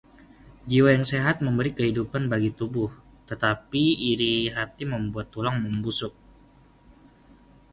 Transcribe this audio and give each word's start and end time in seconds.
Jiwa 0.69 0.89
yang 0.97 1.05
sehat 1.11 1.37
memberi 1.45 1.71
kehidupan 1.77 2.23
bagi 2.31 2.49
tubuh, 2.59 2.89
tetapi 3.29 3.83
iri 4.11 4.33
hati 4.57 4.81
membuat 4.91 5.27
tulang 5.33 5.57
membusuk. 5.65 6.13